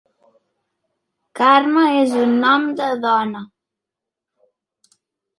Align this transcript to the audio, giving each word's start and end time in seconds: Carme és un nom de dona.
Carme 1.39 1.83
és 1.97 2.15
un 2.21 2.33
nom 2.45 2.65
de 2.79 2.87
dona. 3.03 3.43